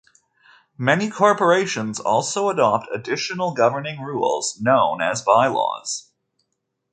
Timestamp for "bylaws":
5.21-6.09